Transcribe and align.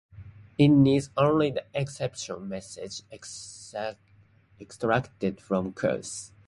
It 0.57 0.69
needs 0.69 1.11
only 1.15 1.51
the 1.51 1.65
exception 1.75 2.49
message 2.49 3.03
extracted 4.59 5.39
from 5.39 5.73
"cause". 5.73 6.31